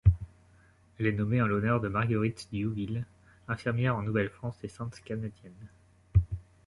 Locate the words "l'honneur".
1.47-1.79